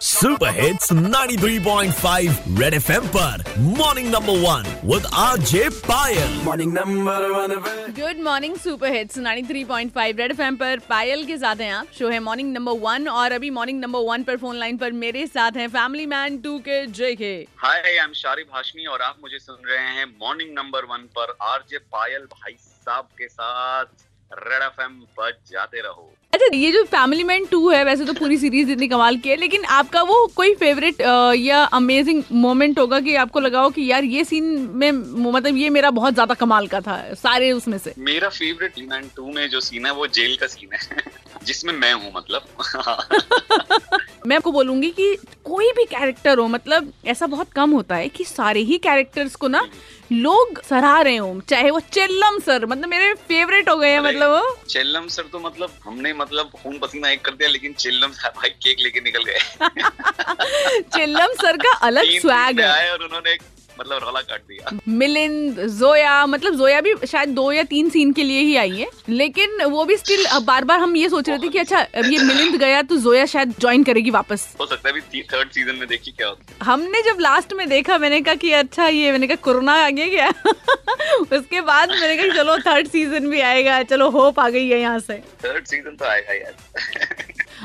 [0.00, 7.54] Super hits 93.5 red FM पर morning number one with RJ Payal morning number one
[7.98, 12.20] good morning super hits 93.5 red FM पर पायल के साथ हैं आप। Show है
[12.20, 15.68] मॉर्निंग नंबर वन और अभी मॉर्निंग नंबर वन पर फ़ोन लाइन पर मेरे साथ हैं
[15.76, 19.58] family man to K J K hi I am Sharib Hashmi और आप मुझे सुन
[19.68, 23.84] रहे हैं मॉर्निंग नंबर वन पर आरजे पायल भाई साहब के साथ
[24.32, 28.36] रेड एफएम पर जाते रहो। अच्छा ये जो फैमिली मैन टू है वैसे तो पूरी
[28.38, 31.00] सीरीज़ इतनी कमाल की है लेकिन आपका वो कोई फेवरेट
[31.36, 34.90] या अमेजिंग मोमेंट होगा कि आपको लगा हो कि यार ये सीन में
[35.32, 39.32] मतलब ये मेरा बहुत ज़्यादा कमाल का था सारे उसमें से। मेरा फेवरेट मैन टू
[39.32, 41.04] में जो सीन है वो जेल का सीन है
[41.44, 42.42] जिसमें मैं हूँ मतलब।
[44.26, 45.16] मैं आपको बोलूँगी कि
[45.60, 49.48] कोई भी कैरेक्टर हो मतलब ऐसा बहुत कम होता है कि सारे ही कैरेक्टर्स को
[49.48, 49.60] ना
[50.12, 54.30] लोग सराह रहे हो चाहे वो चेल्लम सर मतलब मेरे फेवरेट हो गए हैं मतलब
[54.30, 58.28] वो। चेल्लम सर तो मतलब हमने मतलब खून पसीना एक कर दिया लेकिन चेल्लम सर
[58.36, 63.36] भाई केक लेके निकल गए। चिल्लम सर का अलग स्वैग है। और उन्होंने
[63.80, 68.24] मतलब रौला काट दिया। मिलिंद जोया मतलब जोया भी शायद दो या तीन सीन के
[68.24, 71.48] लिए ही आई है लेकिन वो भी स्टिल बार बार हम ये सोच रहे थे
[71.48, 74.94] कि अच्छा अब ये मिलिंद गया तो जोया शायद ज्वाइन करेगी वापस। हो सकता है
[74.94, 78.34] अभी थर्ड सीज़न में देखिए क्या होता है। हमने जब लास्ट में देखा मैंने कहा
[78.34, 80.28] कि अच्छा ये मैंने कहा कोरोना आ गया। क्या
[81.38, 84.98] उसके बाद मैंने कहा चलो थर्ड सीज़न भी आएगा चलो होप आ गई है यहाँ
[85.00, 85.14] से।
[85.44, 87.19] थर्ड सीज़न तो आएगा यार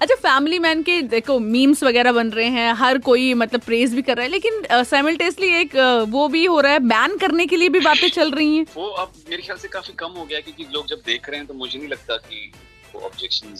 [0.00, 4.02] अच्छा फैमिली मैन के देखो मीम्स वगैरह बन रहे हैं हर कोई मतलब प्रेज भी
[4.02, 5.74] कर रहा है लेकिन साइमल्टेसली एक
[6.08, 8.86] वो भी हो रहा है बैन करने के लिए भी बातें चल रही हैं। वो
[9.02, 11.54] अब मेरे ख्याल से काफ़ी कम हो गया क्योंकि लोग जब देख रहे हैं तो
[11.54, 12.50] मुझे नहीं लगता कि
[12.94, 13.56] वो ऑब्जेक्शन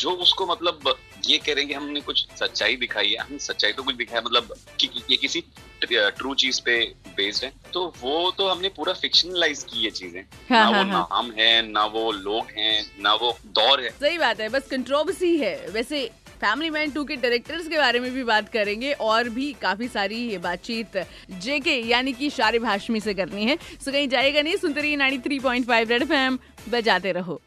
[0.00, 0.94] जो उसको मतलब
[1.26, 4.22] ये कह रहे हैं कि हमने कुछ सच्चाई दिखाई है हमने सच्चाई तो कुछ दिखाया
[4.26, 5.42] मतलब कि, कि ये किसी
[5.86, 6.78] ट्रू चीज़ पे
[7.16, 10.90] बेस्ड है तो वो तो हमने पूरा फिक्शनलाइज की ये चीज़ें। हाँ, ना हाँ, वो
[10.90, 14.68] हाँ। नाम है ना वो लोग हैं ना वो दौर है। सही बात है बस
[14.70, 19.28] कंट्रोवर्सी है। वैसे फैमिली मैन टू के डायरेक्टर्स के बारे में भी बात करेंगे और
[19.28, 20.96] भी काफ़ी सारी ये बातचीत
[21.42, 25.88] जेके यानी कि शारिब हाशमी से करनी है। सो कहीं जाएगा नहीं सुनते रहिए 93.5
[25.90, 26.38] रेड एफएम
[26.68, 27.40] बजाते रहो।